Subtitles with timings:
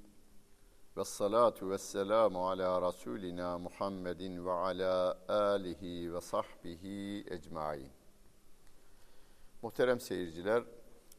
[0.98, 7.92] Ve salatu ve selamu ala Resulina Muhammedin ve ala alihi ve sahbihi ecmain.
[9.62, 10.64] Muhterem seyirciler,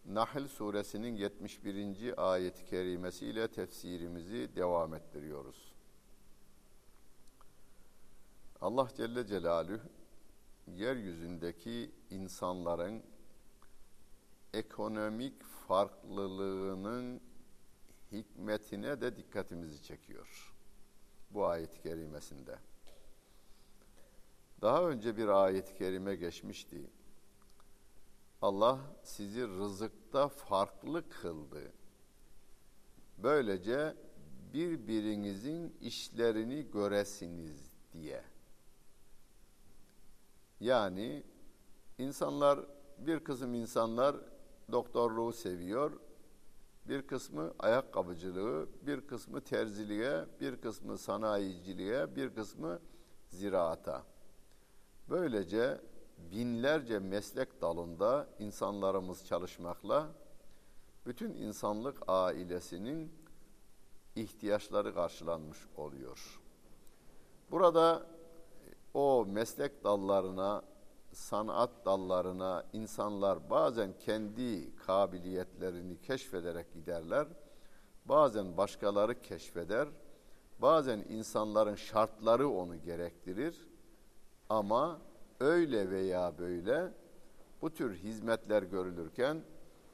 [0.04, 2.32] Nahl suresinin 71.
[2.32, 5.75] ayet-i kerimesiyle tefsirimizi devam ettiriyoruz.
[8.60, 9.80] Allah Celle Celaluhu
[10.66, 13.02] yeryüzündeki insanların
[14.54, 17.20] ekonomik farklılığının
[18.12, 20.54] hikmetine de dikkatimizi çekiyor.
[21.30, 22.58] Bu ayet-i kerimesinde.
[24.62, 26.90] Daha önce bir ayet-i kerime geçmişti.
[28.42, 31.72] Allah sizi rızıkta farklı kıldı.
[33.18, 33.96] Böylece
[34.52, 38.35] birbirinizin işlerini göresiniz diye.
[40.60, 41.22] Yani
[41.98, 42.60] insanlar
[42.98, 44.16] bir kısım insanlar
[44.72, 45.92] doktorluğu seviyor,
[46.88, 52.80] bir kısmı ayakkabıcılığı, bir kısmı terziliğe, bir kısmı sanayiciliğe, bir kısmı
[53.28, 54.04] ziraata.
[55.08, 55.80] Böylece
[56.18, 60.08] binlerce meslek dalında insanlarımız çalışmakla
[61.06, 63.12] bütün insanlık ailesinin
[64.16, 66.40] ihtiyaçları karşılanmış oluyor.
[67.50, 68.06] Burada
[68.96, 70.62] o meslek dallarına,
[71.12, 77.26] sanat dallarına insanlar bazen kendi kabiliyetlerini keşfederek giderler.
[78.04, 79.88] Bazen başkaları keşfeder.
[80.58, 83.68] Bazen insanların şartları onu gerektirir.
[84.48, 84.98] Ama
[85.40, 86.92] öyle veya böyle
[87.62, 89.42] bu tür hizmetler görülürken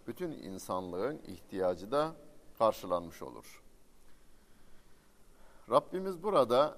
[0.07, 2.13] bütün insanlığın ihtiyacı da
[2.59, 3.63] karşılanmış olur.
[5.71, 6.77] Rabbimiz burada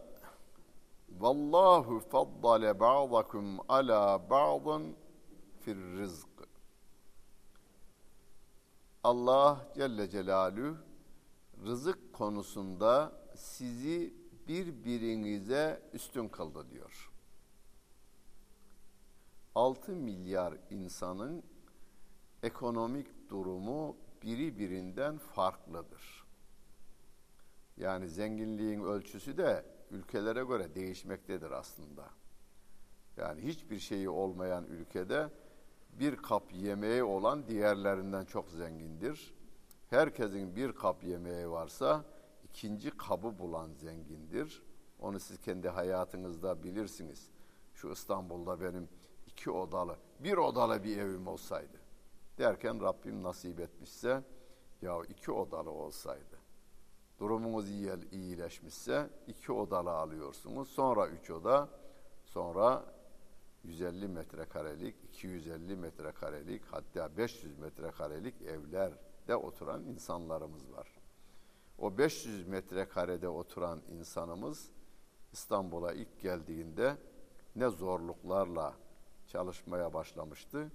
[1.08, 4.96] Vallahu faddale ba'dakum ala ba'dın
[5.60, 6.28] fir rizk.
[9.04, 10.76] Allah Celle Celaluhu
[11.66, 14.14] rızık konusunda sizi
[14.48, 17.10] birbirinize üstün kıldı diyor.
[19.54, 21.42] 6 milyar insanın
[22.42, 26.24] ekonomik durumu biri birinden farklıdır.
[27.76, 32.10] Yani zenginliğin ölçüsü de ülkelere göre değişmektedir aslında.
[33.16, 35.30] Yani hiçbir şeyi olmayan ülkede
[35.92, 39.34] bir kap yemeği olan diğerlerinden çok zengindir.
[39.90, 42.04] Herkesin bir kap yemeği varsa
[42.44, 44.62] ikinci kabı bulan zengindir.
[44.98, 47.30] Onu siz kendi hayatınızda bilirsiniz.
[47.74, 48.88] Şu İstanbul'da benim
[49.26, 51.80] iki odalı, bir odalı bir evim olsaydı.
[52.38, 54.22] Derken Rabbim nasip etmişse
[54.82, 56.33] ya iki odalı olsaydı.
[57.24, 60.68] Durumunuz iyi, iyileşmişse iki odalı alıyorsunuz.
[60.68, 61.68] Sonra üç oda,
[62.24, 62.84] sonra
[63.62, 70.88] 150 metrekarelik, 250 metrekarelik, hatta 500 metrekarelik evlerde oturan insanlarımız var.
[71.78, 74.70] O 500 metrekarede oturan insanımız
[75.32, 76.96] İstanbul'a ilk geldiğinde
[77.56, 78.74] ne zorluklarla
[79.26, 80.72] çalışmaya başlamıştı.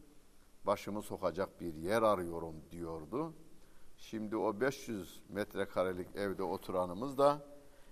[0.65, 3.33] Başımı sokacak bir yer arıyorum diyordu.
[3.99, 7.45] Şimdi o 500 metrekarelik evde oturanımız da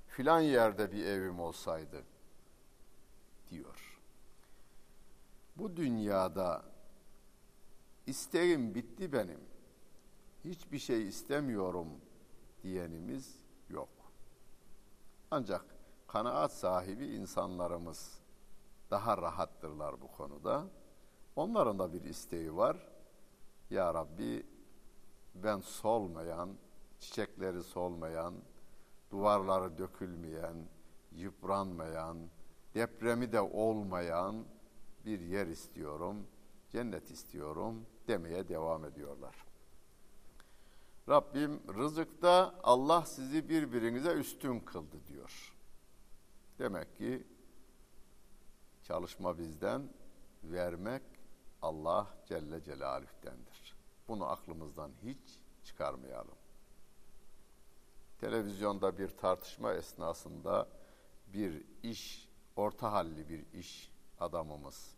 [0.07, 2.03] filan yerde bir evim olsaydı
[3.49, 3.99] diyor.
[5.55, 6.63] Bu dünyada
[8.05, 9.39] isteğim bitti benim.
[10.45, 11.87] Hiçbir şey istemiyorum
[12.63, 13.89] diyenimiz yok.
[15.31, 15.65] Ancak
[16.07, 18.19] kanaat sahibi insanlarımız
[18.91, 20.67] daha rahattırlar bu konuda.
[21.35, 22.87] Onların da bir isteği var.
[23.69, 24.45] Ya Rabbi
[25.43, 26.49] ben solmayan,
[26.99, 28.33] çiçekleri solmayan,
[29.11, 30.55] duvarları dökülmeyen,
[31.11, 32.17] yıpranmayan,
[32.73, 34.45] depremi de olmayan
[35.05, 36.27] bir yer istiyorum,
[36.69, 39.35] cennet istiyorum demeye devam ediyorlar.
[41.09, 45.53] Rabbim rızıkta Allah sizi birbirinize üstün kıldı diyor.
[46.59, 47.27] Demek ki
[48.83, 49.89] çalışma bizden,
[50.43, 51.03] vermek
[51.61, 53.66] Allah Celle Celaluh'tendir.
[54.07, 56.35] Bunu aklımızdan hiç çıkarmayalım.
[58.19, 60.67] Televizyonda bir tartışma esnasında
[61.33, 64.95] bir iş, orta halli bir iş adamımız.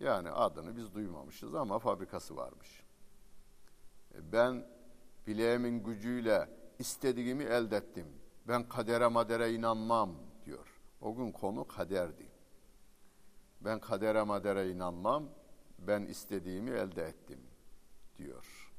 [0.00, 2.82] Yani adını biz duymamışız ama fabrikası varmış.
[4.14, 4.66] E, ben
[5.26, 6.48] bileğimin gücüyle
[6.78, 8.06] istediğimi elde ettim.
[8.48, 10.80] Ben kadere madere inanmam diyor.
[11.00, 12.26] O gün konu kaderdi.
[13.60, 15.28] Ben kadere madere inanmam.
[15.78, 17.51] Ben istediğimi elde ettim
[18.18, 18.72] diyor.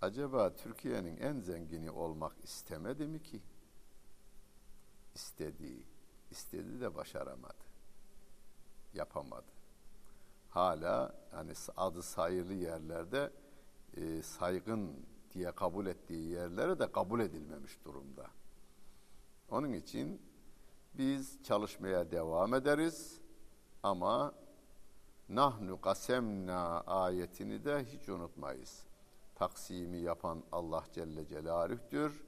[0.00, 3.42] Acaba Türkiye'nin en zengini olmak istemedi mi ki?
[5.16, 5.82] istedi.
[6.30, 7.64] İstedi de başaramadı.
[8.94, 9.52] Yapamadı.
[10.48, 13.32] Hala hani adı sayılı yerlerde
[13.96, 18.26] e, saygın diye kabul ettiği yerlere de kabul edilmemiş durumda.
[19.50, 20.22] Onun için
[20.94, 23.20] biz çalışmaya devam ederiz
[23.82, 24.34] ama
[25.28, 28.84] nahnu kasemna ayetini de hiç unutmayız.
[29.34, 32.24] Taksimi yapan Allah Celle Celaluh'tür.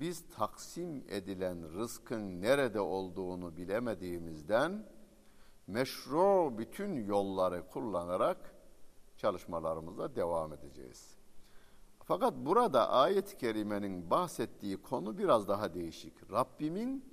[0.00, 4.86] Biz taksim edilen rızkın nerede olduğunu bilemediğimizden
[5.66, 8.54] meşru bütün yolları kullanarak
[9.16, 11.18] çalışmalarımıza devam edeceğiz.
[12.04, 16.32] Fakat burada ayet-i kerimenin bahsettiği konu biraz daha değişik.
[16.32, 17.04] Rabbimin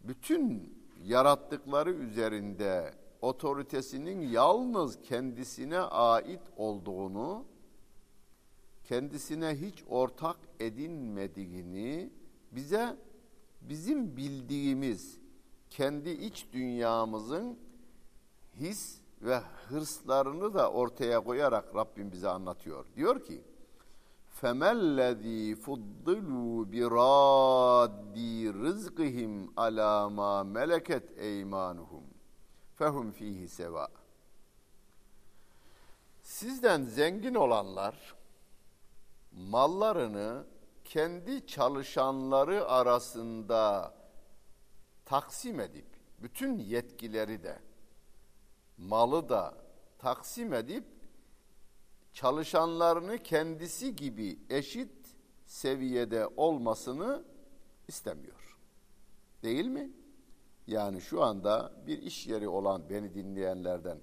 [0.00, 7.45] bütün yarattıkları üzerinde otoritesinin yalnız kendisine ait olduğunu,
[8.83, 12.09] kendisine hiç ortak edinmediğini
[12.51, 12.97] bize
[13.61, 15.17] bizim bildiğimiz
[15.69, 17.57] kendi iç dünyamızın
[18.59, 19.37] his ve
[19.69, 22.85] hırslarını da ortaya koyarak Rabbim bize anlatıyor.
[22.95, 23.41] Diyor ki:
[24.41, 28.17] فَمَلَّذ۪ي فُضِّلُوا بِرَادِّ
[28.65, 29.31] رِزْقِهِمْ
[29.61, 32.03] عَلَى مَا مَلَكَتْ اَيْمَانُهُمْ
[32.76, 33.88] fehum fihi seva.
[36.22, 38.14] Sizden zengin olanlar
[39.32, 40.46] mallarını
[40.84, 43.94] kendi çalışanları arasında
[45.04, 45.86] taksim edip
[46.18, 47.58] bütün yetkileri de
[48.78, 49.54] malı da
[49.98, 50.84] taksim edip
[52.12, 54.92] çalışanlarını kendisi gibi eşit
[55.46, 57.24] seviyede olmasını
[57.88, 58.58] istemiyor.
[59.42, 59.90] Değil mi?
[60.66, 63.98] Yani şu anda bir iş yeri olan beni dinleyenlerden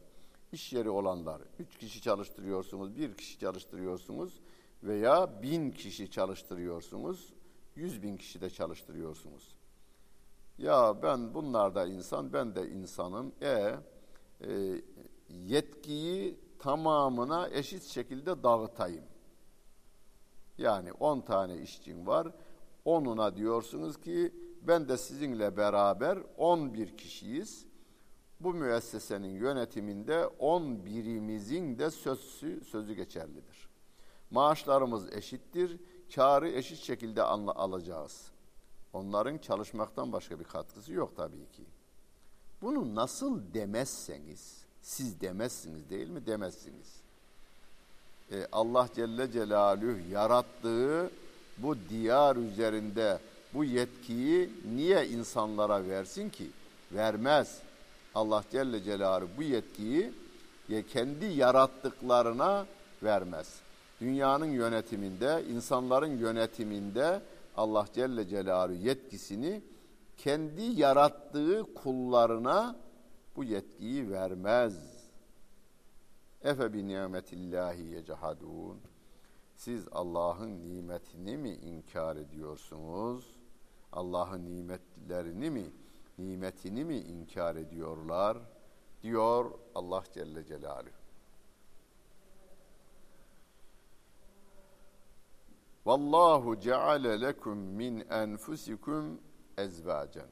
[0.51, 4.39] iş yeri olanlar üç kişi çalıştırıyorsunuz, bir kişi çalıştırıyorsunuz
[4.83, 7.33] veya bin kişi çalıştırıyorsunuz,
[7.75, 9.55] yüz bin kişi de çalıştırıyorsunuz.
[10.57, 13.31] Ya ben bunlar da insan, ben de insanım.
[13.41, 13.75] E,
[14.41, 14.81] e
[15.29, 19.05] yetkiyi tamamına eşit şekilde dağıtayım.
[20.57, 22.27] Yani 10 tane işçim var.
[22.85, 24.33] Onuna diyorsunuz ki
[24.67, 27.65] ben de sizinle beraber 11 kişiyiz.
[28.39, 33.69] Bu müessesenin yönetiminde 11'imizin de sözü, sözü geçerlidir.
[34.31, 35.79] Maaşlarımız eşittir.
[36.15, 38.31] Karı eşit şekilde alacağız.
[38.93, 41.63] Onların çalışmaktan başka bir katkısı yok tabii ki.
[42.61, 46.25] Bunu nasıl demezseniz, siz demezsiniz değil mi?
[46.25, 47.01] Demezsiniz.
[48.31, 51.11] Ee, Allah Celle Celaluhu yarattığı
[51.57, 53.19] bu diyar üzerinde
[53.53, 56.49] bu yetkiyi niye insanlara versin ki?
[56.91, 57.61] Vermez.
[58.15, 60.11] Allah Celle Celaluhu bu yetkiyi
[60.81, 62.65] kendi yarattıklarına
[63.03, 63.59] vermez.
[64.01, 67.21] Dünyanın yönetiminde, insanların yönetiminde
[67.57, 69.61] Allah Celle Celaluhu yetkisini
[70.17, 72.75] kendi yarattığı kullarına
[73.35, 74.73] bu yetkiyi vermez.
[76.43, 78.77] Efe bi nimetillahi yecehadun.
[79.55, 83.25] Siz Allah'ın nimetini mi inkar ediyorsunuz?
[83.93, 85.71] Allah'ın nimetlerini mi,
[86.17, 88.37] nimetini mi inkar ediyorlar?
[89.03, 90.93] Diyor Allah Celle Celaluhu.
[95.85, 99.21] Vallahu ceale lekum min enfusikum
[99.57, 100.29] ezvacen.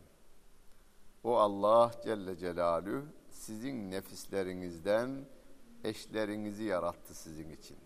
[1.24, 5.26] O Allah Celle Celaluhu sizin nefislerinizden
[5.84, 7.78] eşlerinizi yarattı sizin için.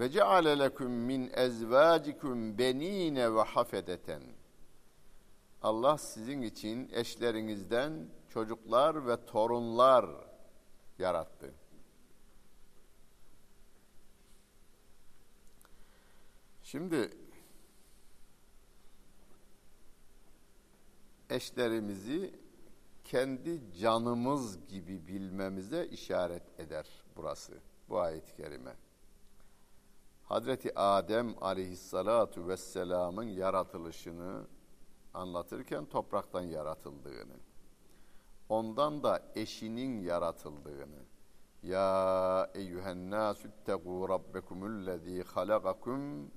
[0.00, 4.22] Ve ceale lekum min ezvacikum benine ve hafedeten.
[5.62, 10.06] Allah sizin için eşlerinizden çocuklar ve torunlar
[10.98, 11.54] yarattı.
[16.62, 17.10] Şimdi
[21.30, 22.34] eşlerimizi
[23.04, 28.76] kendi canımız gibi bilmemize işaret eder burası, bu ayet-i kerime.
[30.30, 34.46] Hazreti Adem aleyhissalatu vesselamın yaratılışını
[35.14, 37.36] anlatırken topraktan yaratıldığını,
[38.48, 41.02] ondan da eşinin yaratıldığını,
[41.62, 46.30] ya eyyühen nâsüttegû rabbekumullezî halagakum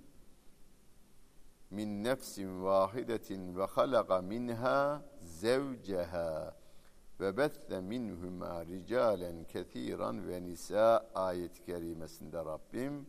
[1.69, 6.55] min nefsin vahidetin ve halaka minha zevceha
[7.19, 11.09] ve bette minhuma ricalen kethiran ve nisa.
[11.15, 13.07] Ayet-i kerimesinde Rabbim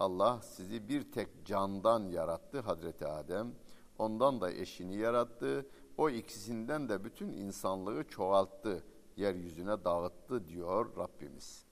[0.00, 3.54] Allah sizi bir tek candan yarattı Hazreti Adem.
[3.98, 5.66] Ondan da eşini yarattı.
[5.96, 8.84] O ikisinden de bütün insanlığı çoğalttı,
[9.16, 11.64] yeryüzüne dağıttı diyor Rabbimiz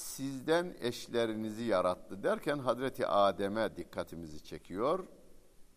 [0.00, 5.06] sizden eşlerinizi yarattı derken Hazreti Adem'e dikkatimizi çekiyor.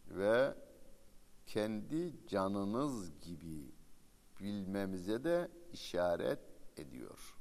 [0.08, 0.56] ve
[1.46, 3.72] kendi canınız gibi
[4.40, 6.40] bilmemize de işaret
[6.78, 7.38] ediyor.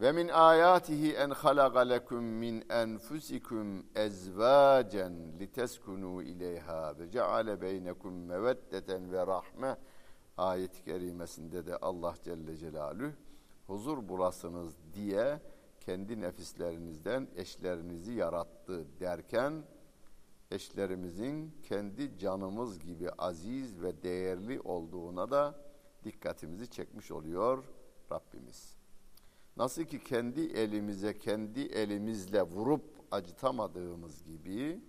[0.00, 9.12] Ve min ayatihi en halaka lekum min enfusikum ezvacen liteskunu ileyha ve ceale beynekum meveddeten
[9.12, 9.76] ve rahme
[10.36, 13.12] ayet-i kerimesinde de Allah Celle Celaluhu
[13.66, 15.40] huzur bulasınız diye
[15.80, 19.64] kendi nefislerinizden eşlerinizi yarattı derken
[20.50, 25.54] eşlerimizin kendi canımız gibi aziz ve değerli olduğuna da
[26.04, 27.64] dikkatimizi çekmiş oluyor
[28.12, 28.83] Rabbimiz.
[29.56, 34.80] Nasıl ki kendi elimize kendi elimizle vurup acıtamadığımız gibi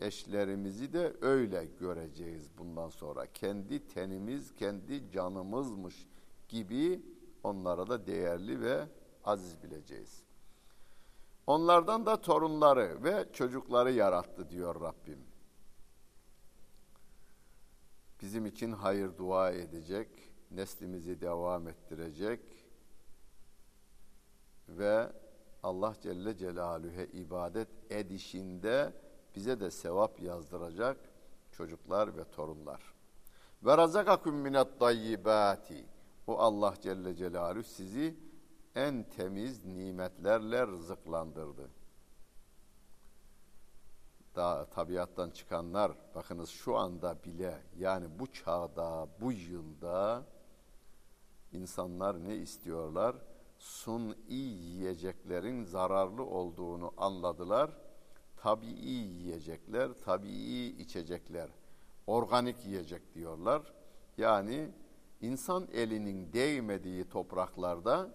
[0.00, 3.26] eşlerimizi de öyle göreceğiz bundan sonra.
[3.32, 6.08] Kendi tenimiz, kendi canımızmış
[6.48, 7.02] gibi
[7.42, 8.88] onlara da değerli ve
[9.24, 10.22] aziz bileceğiz.
[11.46, 15.18] Onlardan da torunları ve çocukları yarattı diyor Rabbim.
[18.22, 20.08] Bizim için hayır dua edecek,
[20.50, 22.40] neslimizi devam ettirecek
[24.78, 25.12] ve
[25.62, 28.92] Allah Celle Celaluhu'ya ibadet edişinde
[29.36, 30.96] bize de sevap yazdıracak
[31.52, 32.94] çocuklar ve torunlar.
[33.62, 35.86] Ve razakakum minet tayyibati.
[36.26, 38.16] O Allah Celle Celaluhu sizi
[38.74, 41.70] en temiz nimetlerle rızıklandırdı.
[44.36, 50.22] Daha tabiattan çıkanlar bakınız şu anda bile yani bu çağda, bu yılda
[51.52, 53.16] insanlar ne istiyorlar?
[53.60, 57.70] Suni yiyeceklerin zararlı olduğunu anladılar.
[58.36, 61.50] Tabii yiyecekler, tabii içecekler,
[62.06, 63.62] organik yiyecek diyorlar.
[64.18, 64.68] Yani
[65.20, 68.14] insan elinin değmediği topraklarda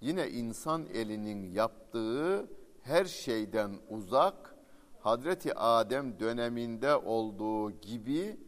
[0.00, 2.50] yine insan elinin yaptığı
[2.82, 4.54] her şeyden uzak
[5.00, 8.40] Hazreti Adem döneminde olduğu gibi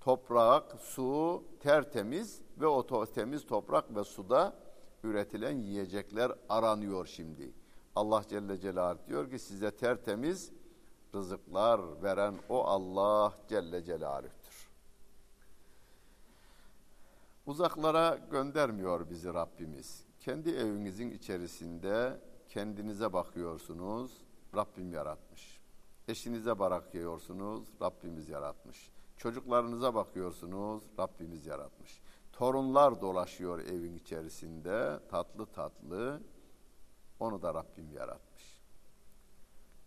[0.00, 4.61] toprak, su tertemiz ve o temiz toprak ve suda
[5.04, 7.52] üretilen yiyecekler aranıyor şimdi.
[7.96, 10.52] Allah Celle Celaluhu diyor ki size tertemiz
[11.14, 14.68] rızıklar veren o Allah Celle Celaluhu'dur.
[17.46, 20.04] Uzaklara göndermiyor bizi Rabbimiz.
[20.20, 24.12] Kendi evinizin içerisinde kendinize bakıyorsunuz,
[24.56, 25.60] Rabbim yaratmış.
[26.08, 28.90] Eşinize bakıyorsunuz, Rabbimiz yaratmış.
[29.16, 32.01] Çocuklarınıza bakıyorsunuz, Rabbimiz yaratmış.
[32.42, 36.20] Torunlar dolaşıyor evin içerisinde, tatlı tatlı.
[37.20, 38.62] Onu da Rabbim yaratmış.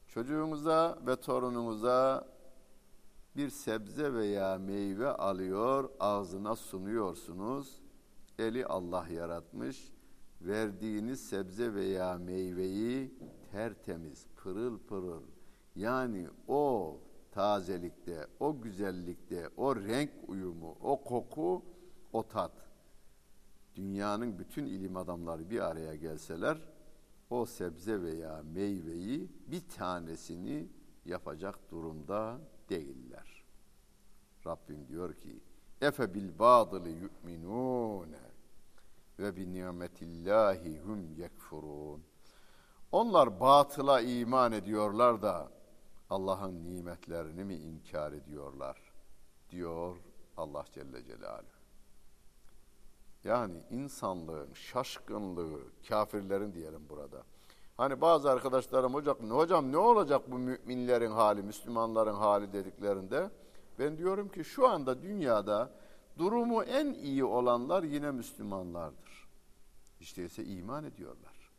[0.07, 2.27] Çocuğunuza ve torununuza
[3.35, 7.81] bir sebze veya meyve alıyor, ağzına sunuyorsunuz.
[8.39, 9.93] Eli Allah yaratmış.
[10.41, 13.19] Verdiğiniz sebze veya meyveyi
[13.51, 15.23] tertemiz, pırıl pırıl
[15.75, 16.97] yani o
[17.31, 21.74] tazelikte, o güzellikte, o renk uyumu, o koku,
[22.35, 22.51] tat.
[23.75, 26.57] Dünyanın bütün ilim adamları bir araya gelseler
[27.29, 30.67] o sebze veya meyveyi bir tanesini
[31.05, 32.39] yapacak durumda
[32.69, 33.43] değiller.
[34.45, 35.39] Rabbim diyor ki:
[35.81, 38.25] "Efe bil badılı yu'minune
[39.19, 42.03] ve bi nimetillahi hum yekfurun."
[42.91, 45.51] Onlar batıla iman ediyorlar da
[46.09, 48.77] Allah'ın nimetlerini mi inkar ediyorlar?
[49.49, 49.97] diyor
[50.37, 51.54] Allah Celle Celaluhu.
[53.25, 57.23] Yani insanlığın şaşkınlığı, kafirlerin diyelim burada.
[57.77, 63.29] Hani bazı arkadaşlarım hocam, hocam ne olacak bu müminlerin hali, Müslümanların hali dediklerinde
[63.79, 65.71] ben diyorum ki şu anda dünyada
[66.17, 69.27] durumu en iyi olanlar yine Müslümanlardır.
[69.99, 71.51] İşte ise iman ediyorlar.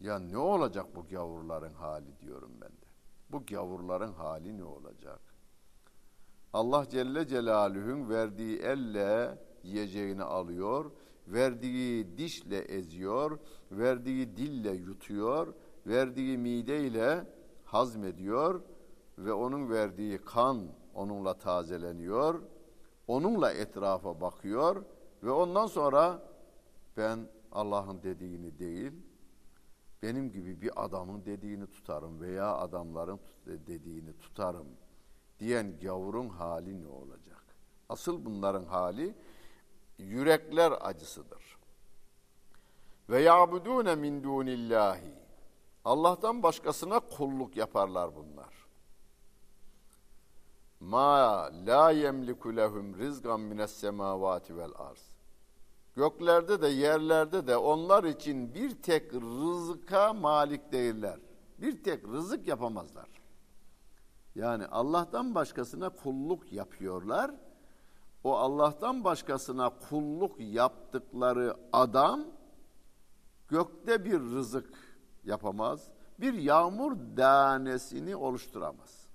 [0.00, 2.86] Ya ne olacak bu gavurların hali diyorum ben de.
[3.30, 5.20] Bu gavurların hali ne olacak?
[6.52, 10.90] Allah Celle Celaluhu'nun verdiği elle yiyeceğini alıyor,
[11.28, 13.38] verdiği dişle eziyor,
[13.70, 15.54] verdiği dille yutuyor,
[15.86, 17.26] verdiği mideyle
[17.64, 18.60] hazmediyor
[19.18, 22.42] ve onun verdiği kan onunla tazeleniyor.
[23.06, 24.84] Onunla etrafa bakıyor
[25.22, 26.22] ve ondan sonra
[26.96, 28.92] ben Allah'ın dediğini değil,
[30.02, 34.66] benim gibi bir adamın dediğini tutarım veya adamların dediğini tutarım
[35.38, 37.44] diyen gavurun hali ne olacak?
[37.88, 39.14] Asıl bunların hali
[39.98, 41.58] yürekler acısıdır.
[43.08, 45.14] Ve ya'budune min dunillahi.
[45.84, 48.66] Allah'tan başkasına kulluk yaparlar bunlar.
[50.80, 55.16] Ma la yemliku lehum rizqan mines semavati vel arz.
[55.96, 61.18] Göklerde de yerlerde de onlar için bir tek rızıka malik değiller.
[61.58, 63.08] Bir tek rızık yapamazlar.
[64.34, 67.30] Yani Allah'tan başkasına kulluk yapıyorlar.
[68.26, 72.24] O Allah'tan başkasına kulluk yaptıkları adam
[73.48, 75.88] gökte bir rızık yapamaz,
[76.20, 79.06] bir yağmur danesini oluşturamaz.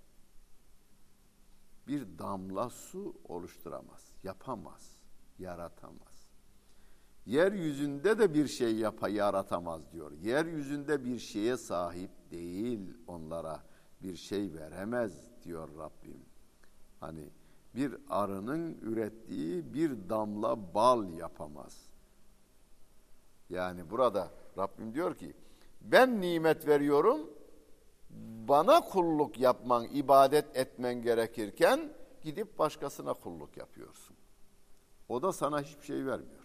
[1.88, 4.96] Bir damla su oluşturamaz, yapamaz,
[5.40, 6.32] yaratamaz.
[7.26, 10.12] Yeryüzünde de bir şey yapa yaratamaz diyor.
[10.12, 13.64] Yeryüzünde bir şeye sahip değil onlara
[14.02, 16.26] bir şey veremez diyor Rabbim.
[17.00, 17.30] Hani
[17.76, 21.78] bir arının ürettiği bir damla bal yapamaz.
[23.50, 25.34] Yani burada Rabbim diyor ki
[25.82, 27.30] ben nimet veriyorum
[28.48, 34.16] bana kulluk yapman, ibadet etmen gerekirken gidip başkasına kulluk yapıyorsun.
[35.10, 36.42] O da sana hiçbir şey vermiyor.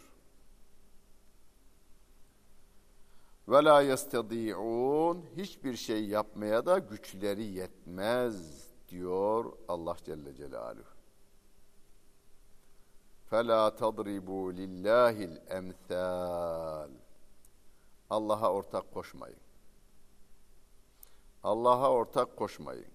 [3.48, 10.95] ve la yestedi'un hiçbir şey yapmaya da güçleri yetmez diyor Allah Celle Celaluhu.
[13.29, 16.91] فَلَا تَضْرِبُوا لِلّٰهِ الْاَمْثَالِ
[18.09, 19.39] Allah'a ortak koşmayın.
[21.43, 22.91] Allah'a ortak koşmayın.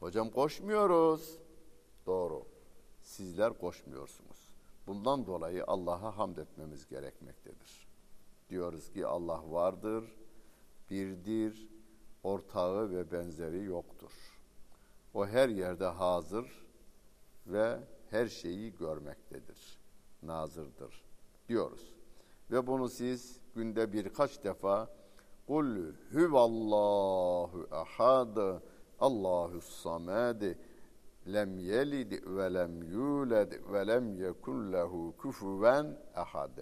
[0.00, 1.38] Hocam koşmuyoruz.
[2.06, 2.44] Doğru.
[3.02, 4.50] Sizler koşmuyorsunuz.
[4.86, 7.88] Bundan dolayı Allah'a hamd etmemiz gerekmektedir
[8.50, 10.04] diyoruz ki Allah vardır,
[10.90, 11.68] birdir,
[12.22, 14.12] ortağı ve benzeri yoktur.
[15.14, 16.66] O her yerde hazır
[17.46, 17.78] ve
[18.13, 19.79] her şeyi görmektedir,
[20.23, 21.03] nazırdır
[21.49, 21.93] diyoruz.
[22.51, 24.89] Ve bunu siz günde birkaç defa
[25.47, 28.61] Kul huvallahu ahad
[28.99, 30.55] Allahu samed
[31.27, 36.57] lem yelid ve lem yulad ve lem yekun lehu kufuven ahad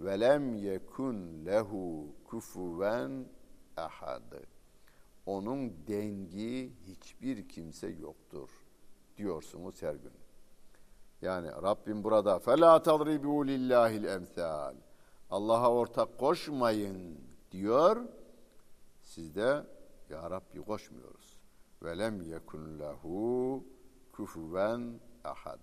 [0.00, 3.28] ve lem yekun lehu kufuven
[3.76, 4.32] ahad.
[5.26, 8.50] Onun dengi hiçbir kimse yoktur
[9.16, 10.12] diyorsunuz her gün.
[11.22, 14.74] Yani Rabbim burada fela tadribu lillahil emsal.
[15.30, 17.18] Allah'a ortak koşmayın
[17.52, 17.96] diyor.
[19.02, 19.62] Siz de
[20.10, 21.36] ya Rabbi koşmuyoruz.
[21.84, 23.64] Lem yekun lehu
[24.12, 25.60] kufuven ahad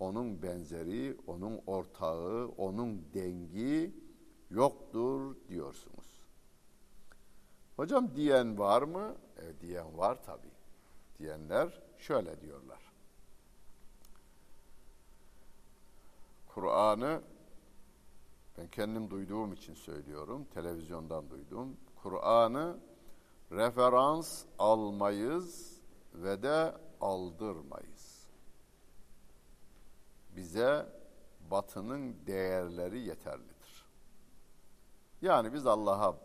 [0.00, 3.94] onun benzeri, onun ortağı, onun dengi
[4.50, 6.20] yoktur diyorsunuz.
[7.76, 9.14] Hocam diyen var mı?
[9.36, 10.48] E, diyen var tabi.
[11.18, 12.89] Diyenler şöyle diyorlar.
[16.54, 17.22] Kur'an'ı
[18.58, 21.76] ben kendim duyduğum için söylüyorum, televizyondan duydum.
[22.02, 22.78] Kur'an'ı
[23.52, 25.80] referans almayız
[26.14, 28.20] ve de aldırmayız
[30.36, 30.86] bize
[31.50, 33.86] batının değerleri yeterlidir.
[35.22, 36.16] Yani biz Allah'a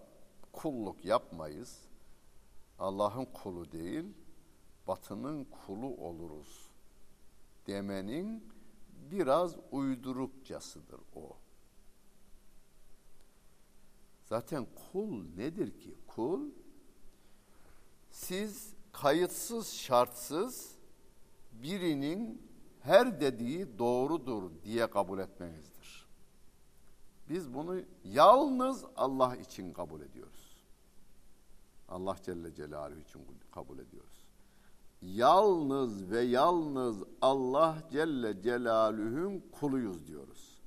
[0.51, 1.81] kulluk yapmayız.
[2.79, 4.05] Allah'ın kulu değil,
[4.87, 6.71] batının kulu oluruz
[7.67, 8.54] demenin
[9.11, 11.37] biraz uydurukçasıdır o.
[14.23, 15.95] Zaten kul nedir ki?
[16.07, 16.49] Kul
[18.11, 20.75] siz kayıtsız şartsız
[21.51, 22.47] birinin
[22.81, 26.07] her dediği doğrudur diye kabul etmenizdir.
[27.29, 30.55] Biz bunu yalnız Allah için kabul ediyoruz.
[31.89, 34.24] Allah Celle Celaluhu için kabul ediyoruz.
[35.13, 40.61] Yalnız ve yalnız Allah Celle Celaluhu'nun kuluyuz diyoruz.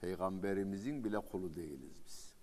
[0.00, 2.34] Peygamberimizin bile kulu değiliz biz.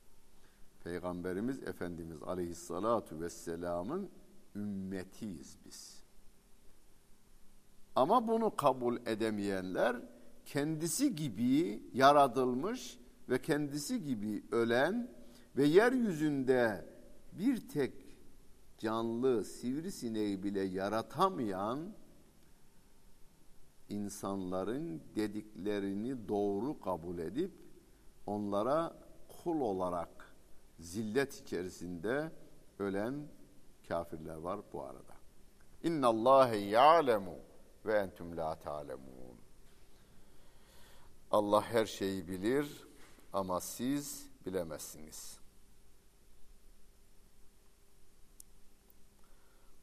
[0.84, 4.10] Peygamberimiz Efendimiz Aleyhissalatu Vesselam'ın
[4.56, 6.04] ümmetiyiz biz.
[7.96, 9.96] Ama bunu kabul edemeyenler
[10.46, 15.12] kendisi gibi yaratılmış ve kendisi gibi ölen
[15.58, 16.86] ve yeryüzünde
[17.32, 18.09] bir tek
[18.80, 21.94] canlı sivrisineği bile yaratamayan
[23.90, 27.52] insanların dediklerini doğru kabul edip
[28.26, 28.96] onlara
[29.44, 30.36] kul olarak
[30.80, 32.32] zillet içerisinde
[32.80, 33.28] ölen
[33.88, 35.14] kafirler var bu arada.
[35.84, 37.36] İnna Allah ya'lemu
[37.86, 39.40] ve entüm la ta'lemun.
[41.32, 42.88] Allah her şeyi bilir
[43.34, 45.40] ama siz bilemezsiniz.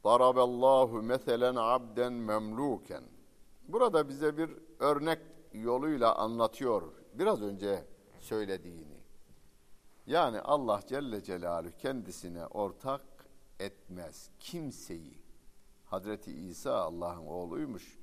[0.07, 3.03] Daraballahu meselen abden memluken.
[3.67, 5.19] Burada bize bir örnek
[5.53, 6.81] yoluyla anlatıyor
[7.13, 7.85] biraz önce
[8.19, 8.97] söylediğini.
[10.05, 13.01] Yani Allah Celle Celaluhu kendisine ortak
[13.59, 15.17] etmez kimseyi.
[15.85, 17.99] Hazreti İsa Allah'ın oğluymuş.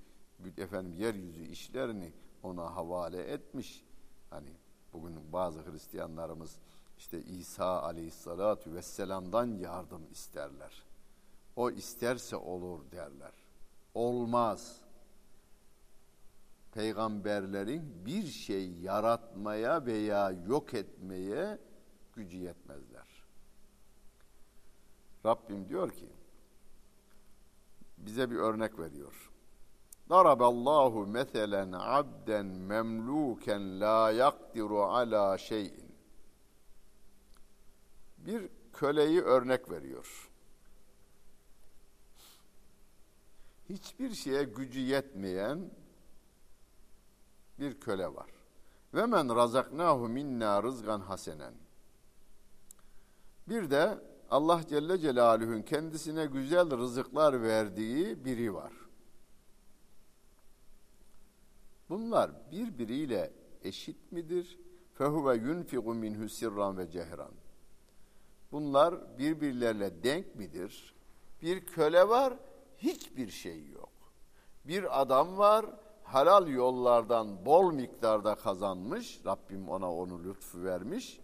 [0.59, 2.12] Efendim yeryüzü işlerini
[2.43, 3.85] ona havale etmiş.
[4.31, 4.51] Hani
[4.93, 6.59] bugün bazı Hristiyanlarımız
[6.99, 10.84] işte İsa aleyhissalatu vesselam'dan yardım isterler.
[11.57, 13.33] O isterse olur derler.
[13.95, 14.81] olmaz.
[16.73, 21.59] Peygamberlerin bir şey yaratmaya veya yok etmeye
[22.12, 23.25] gücü yetmezler.
[25.27, 26.09] Rabbim diyor ki
[27.99, 29.31] bize bir örnek veriyor.
[30.11, 35.95] Daraballahu meselen abden memluken la yakdiru ala şeyin.
[38.19, 40.31] Bir köleyi örnek veriyor.
[43.68, 45.70] Hiçbir şeye gücü yetmeyen
[47.59, 48.31] bir köle var.
[48.94, 51.55] Ve men razaknahu minna rızgan hasenen.
[53.48, 53.98] Bir de
[54.31, 58.72] Allah Celle Celaluhu'nun kendisine güzel rızıklar verdiği biri var.
[61.88, 64.59] Bunlar birbiriyle eşit midir?
[64.94, 67.33] Fehuve yunfiqu minhu sirran ve cehran.
[68.53, 70.94] Bunlar birbirlerine denk midir?
[71.42, 72.35] Bir köle var,
[72.79, 73.93] hiçbir şey yok.
[74.65, 75.67] Bir adam var,
[76.03, 79.21] halal yollardan bol miktarda kazanmış.
[79.27, 81.21] Rabbim ona onu lütfu vermiş.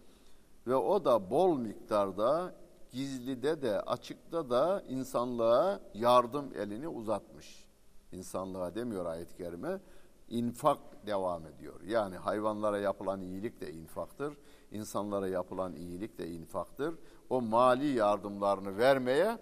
[0.67, 2.55] Ve o da bol miktarda
[2.93, 7.67] gizlide de açıkta da insanlığa yardım elini uzatmış.
[8.13, 9.81] İnsanlığa demiyor ayet-i kerime.
[10.29, 11.81] infak devam ediyor.
[11.87, 14.37] Yani hayvanlara yapılan iyilik de infaktır.
[14.71, 16.95] insanlara yapılan iyilik de infaktır.
[17.31, 19.39] O mali yardımlarını vermeye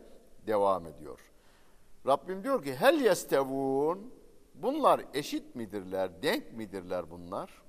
[0.47, 1.28] devam ediyor.
[2.09, 4.15] Rabbim diyor ki hel yestevun
[4.55, 7.63] bunlar eşit midirler, denk midirler bunlar?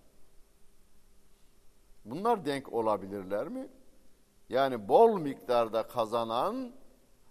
[2.05, 3.69] Bunlar denk olabilirler mi?
[4.49, 6.71] Yani bol miktarda kazanan,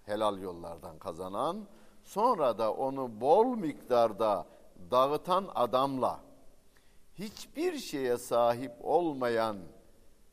[0.05, 1.69] helal yollardan kazanan,
[2.05, 4.47] sonra da onu bol miktarda
[4.91, 6.21] dağıtan adamla
[7.15, 9.57] hiçbir şeye sahip olmayan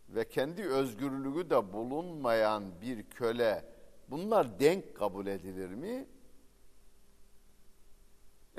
[0.09, 3.65] ve kendi özgürlüğü de bulunmayan bir köle
[4.09, 6.07] bunlar denk kabul edilir mi?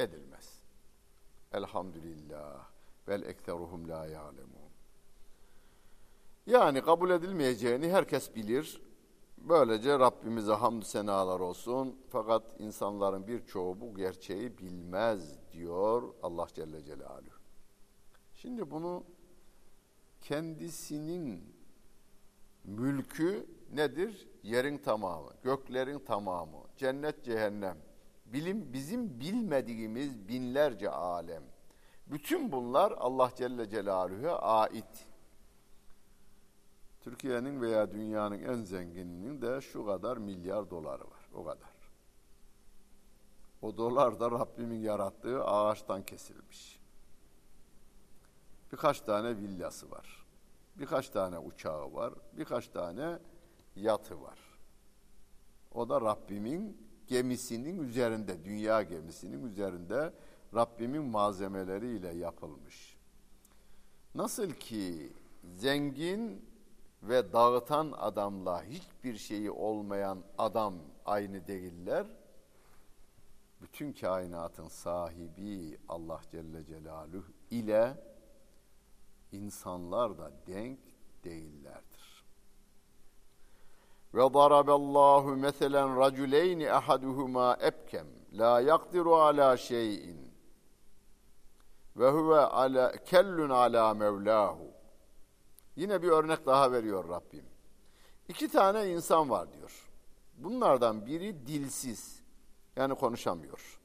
[0.01, 0.63] Edilmez.
[1.53, 2.69] Elhamdülillah.
[3.09, 4.67] Vel ekteruhum la ya'lemun.
[6.47, 8.83] Yani kabul edilmeyeceğini herkes bilir.
[9.39, 12.01] Böylece Rabbimize hamdü senalar olsun.
[12.09, 17.37] Fakat insanların birçoğu bu gerçeği bilmez diyor Allah Celle Celaluhu.
[18.35, 19.05] Şimdi bunu
[20.21, 21.55] kendisinin
[22.65, 24.29] mülkü nedir?
[24.43, 27.79] Yerin tamamı, göklerin tamamı, cennet cehennem,
[28.33, 31.43] bilim bizim bilmediğimiz binlerce alem.
[32.07, 35.07] Bütün bunlar Allah Celle Celaluhu'ya ait.
[37.01, 41.29] Türkiye'nin veya dünyanın en zengininin de şu kadar milyar doları var.
[41.35, 41.77] O kadar.
[43.63, 46.81] O dolar da Rabbimin yarattığı ağaçtan kesilmiş.
[48.73, 50.27] Birkaç tane villası var.
[50.77, 52.15] Birkaç tane uçağı var.
[52.33, 53.19] Birkaç tane
[53.77, 54.39] yatı var.
[55.75, 60.13] O da Rabbimin gemisinin üzerinde, dünya gemisinin üzerinde
[60.55, 62.97] Rabbimin malzemeleriyle yapılmış.
[64.15, 65.13] Nasıl ki
[65.55, 66.45] zengin
[67.03, 72.07] ve dağıtan adamla hiçbir şeyi olmayan adam aynı değiller.
[73.61, 77.95] Bütün kainatın sahibi Allah Celle Celaluhu ile
[79.33, 80.79] insanlar da denk
[81.25, 81.86] değillerdir.
[84.17, 90.33] Ve daraballahu meselen raculeyni ahaduhuma ebkem la yakdiru ala şeyin
[91.97, 94.71] ve huve ala kellun ala mevlahu
[95.77, 97.45] Yine bir örnek daha veriyor Rabbim.
[98.29, 99.89] İki tane insan var diyor.
[100.37, 102.23] Bunlardan biri dilsiz.
[102.77, 103.81] Yani konuşamıyor.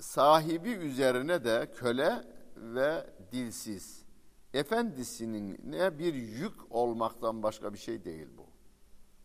[0.00, 4.04] Sahibi üzerine de köle ve dilsiz.
[4.54, 8.46] Efendisinin ne bir yük olmaktan başka bir şey değil bu.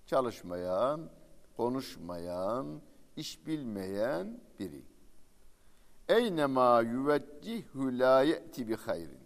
[0.05, 1.09] Çalışmayan,
[1.57, 2.81] konuşmayan,
[3.15, 4.85] iş bilmeyen biri.
[6.09, 9.23] Eynema yüveccihü la ye'ti bi hayrin.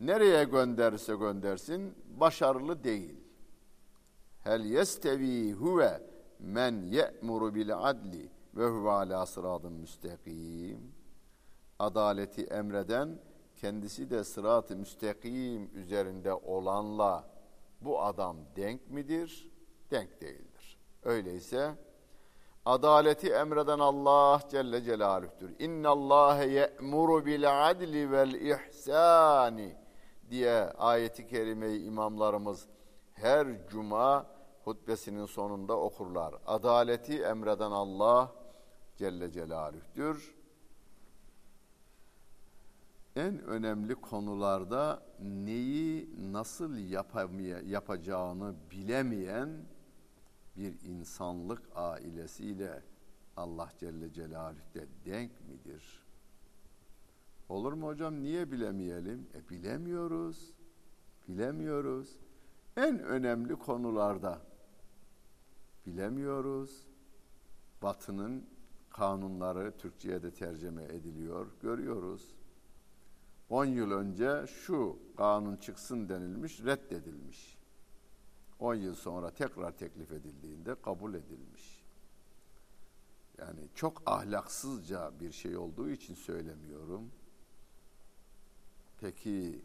[0.00, 3.16] Nereye gönderse göndersin başarılı değil.
[4.38, 6.02] Hel yestevi huve
[6.38, 10.99] men ye'muru bil adli ve huve ala sıratın müstakim.
[11.80, 13.18] Adaleti emreden
[13.56, 17.24] kendisi de sırat-ı müstakim üzerinde olanla
[17.80, 19.50] bu adam denk midir?
[19.90, 20.78] Denk değildir.
[21.02, 21.74] Öyleyse
[22.64, 25.54] adaleti emreden Allah Celle Celaluh'tür.
[25.58, 29.76] İnna Allah ye'muru bil adli vel ihsani
[30.30, 32.66] diye ayeti kerimeyi imamlarımız
[33.12, 34.26] her cuma
[34.64, 36.34] hutbesinin sonunda okurlar.
[36.46, 38.32] Adaleti emreden Allah
[38.96, 40.39] Celle Celaluh'tür.
[43.20, 49.48] En önemli konularda neyi nasıl yapamaya, yapacağını bilemeyen
[50.56, 52.82] bir insanlık ailesiyle
[53.36, 56.06] Allah Celle Celaluhu'da denk midir?
[57.48, 58.22] Olur mu hocam?
[58.22, 59.28] Niye bilemeyelim?
[59.34, 60.54] E bilemiyoruz.
[61.28, 62.16] Bilemiyoruz.
[62.76, 64.38] En önemli konularda
[65.86, 66.86] bilemiyoruz.
[67.82, 68.46] Batı'nın
[68.90, 71.46] kanunları Türkçe'ye de tercüme ediliyor.
[71.62, 72.39] Görüyoruz.
[73.50, 77.58] 10 yıl önce şu kanun çıksın denilmiş, reddedilmiş.
[78.58, 81.84] 10 yıl sonra tekrar teklif edildiğinde kabul edilmiş.
[83.38, 87.10] Yani çok ahlaksızca bir şey olduğu için söylemiyorum.
[89.00, 89.64] Peki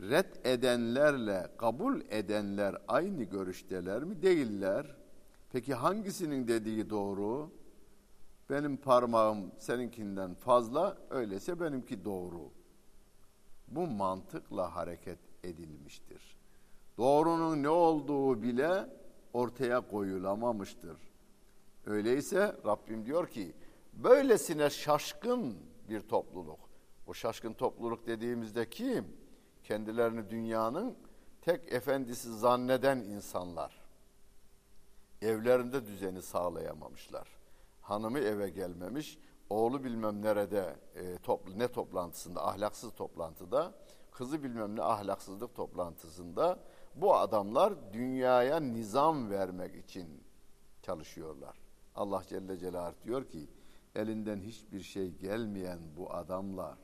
[0.00, 4.22] red edenlerle kabul edenler aynı görüşteler mi?
[4.22, 4.96] Değiller.
[5.52, 7.50] Peki hangisinin dediği doğru?
[8.50, 12.57] Benim parmağım seninkinden fazla, öyleyse benimki doğru.
[13.70, 16.36] Bu mantıkla hareket edilmiştir.
[16.98, 18.86] Doğrunun ne olduğu bile
[19.32, 20.96] ortaya koyulamamıştır.
[21.86, 23.54] Öyleyse Rabbim diyor ki
[23.92, 25.56] böylesine şaşkın
[25.88, 26.60] bir topluluk.
[27.06, 29.06] O şaşkın topluluk dediğimizde kim?
[29.64, 30.96] Kendilerini dünyanın
[31.42, 33.80] tek efendisi zanneden insanlar.
[35.22, 37.28] Evlerinde düzeni sağlayamamışlar.
[37.80, 39.18] Hanımı eve gelmemiş,
[39.50, 43.74] oğlu bilmem nerede e, toplu ne toplantısında, ahlaksız toplantıda,
[44.10, 46.58] kızı bilmem ne ahlaksızlık toplantısında
[46.94, 50.22] bu adamlar dünyaya nizam vermek için
[50.82, 51.56] çalışıyorlar.
[51.94, 53.48] Allah Celle Celaluhu diyor ki
[53.94, 56.78] elinden hiçbir şey gelmeyen bu adamla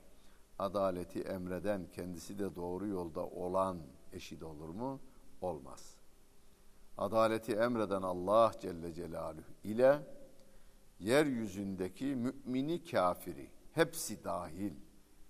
[0.59, 3.79] adaleti emreden kendisi de doğru yolda olan
[4.13, 5.01] eşit olur mu?
[5.41, 5.97] Olmaz.
[6.99, 9.99] Adaleti emreden Allah Celle Celaluhu ile
[11.01, 14.73] yeryüzündeki mümini kafiri hepsi dahil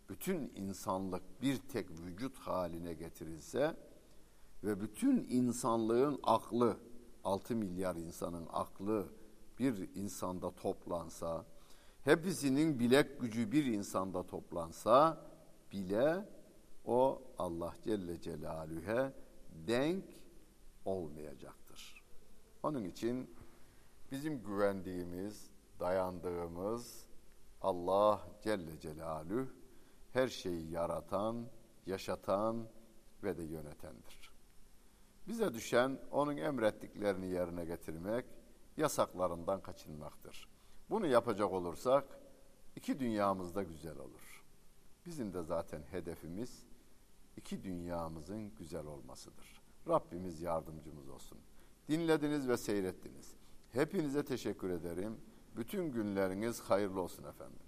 [0.08, 3.76] bütün insanlık bir tek vücut haline getirilse
[4.64, 6.76] ve bütün insanlığın aklı
[7.24, 9.08] 6 milyar insanın aklı
[9.58, 11.44] bir insanda toplansa
[12.04, 15.26] hepsinin bilek gücü bir insanda toplansa
[15.72, 16.28] bile
[16.84, 19.12] o Allah Celle Celaluhu'ya
[19.66, 20.04] denk
[20.84, 22.04] olmayacaktır.
[22.62, 23.30] Onun için
[24.10, 25.50] bizim güvendiğimiz,
[25.80, 27.06] dayandığımız
[27.60, 29.48] Allah Celle Celaluhu
[30.12, 31.46] her şeyi yaratan,
[31.86, 32.68] yaşatan
[33.22, 34.32] ve de yönetendir.
[35.28, 38.24] Bize düşen onun emrettiklerini yerine getirmek,
[38.76, 40.48] yasaklarından kaçınmaktır.
[40.90, 42.04] Bunu yapacak olursak
[42.76, 44.44] iki dünyamız da güzel olur.
[45.06, 46.66] Bizim de zaten hedefimiz
[47.36, 49.62] iki dünyamızın güzel olmasıdır.
[49.88, 51.38] Rabbimiz yardımcımız olsun.
[51.88, 53.34] Dinlediniz ve seyrettiniz.
[53.72, 55.20] Hepinize teşekkür ederim.
[55.56, 57.63] Bütün günleriniz hayırlı olsun efendim.